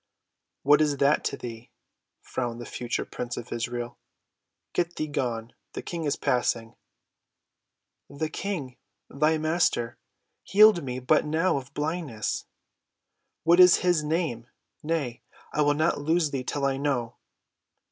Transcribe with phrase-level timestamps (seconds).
[0.63, 1.69] "What is that to thee?"
[2.23, 3.99] frowned the future prince of Israel.
[4.73, 6.75] "Get thee gone, the King is passing."
[8.09, 13.41] "The King—thy Master—healed me but now of blindness," persisted the child.
[13.43, 14.47] "What is his name?
[14.81, 15.21] Nay,
[15.53, 17.17] I will not loose thee till I know."